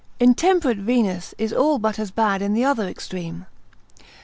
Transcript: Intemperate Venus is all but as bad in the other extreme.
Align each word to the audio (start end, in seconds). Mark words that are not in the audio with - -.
Intemperate 0.19 0.79
Venus 0.79 1.35
is 1.37 1.53
all 1.53 1.77
but 1.77 1.99
as 1.99 2.09
bad 2.09 2.41
in 2.41 2.55
the 2.55 2.63
other 2.65 2.87
extreme. 2.87 3.45